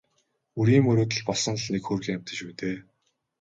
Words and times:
Үрийн 0.59 0.83
мөрөөдөл 0.85 1.21
болсон 1.27 1.55
л 1.61 1.67
нэг 1.73 1.83
хөөрхий 1.85 2.15
амьтан 2.15 2.35
шүү 2.37 2.51
дээ. 2.59 2.77